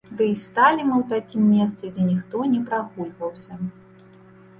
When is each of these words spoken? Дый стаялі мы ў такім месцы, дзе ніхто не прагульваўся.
Дый 0.19 0.31
стаялі 0.43 0.83
мы 0.85 0.95
ў 0.99 1.03
такім 1.11 1.43
месцы, 1.55 1.83
дзе 1.97 2.03
ніхто 2.07 2.41
не 2.53 2.61
прагульваўся. 2.71 3.59